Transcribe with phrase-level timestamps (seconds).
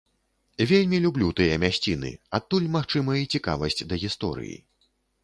[0.69, 4.57] Вельмі люблю тыя мясціны, адтуль, магчыма і цікавасць да гісторыі.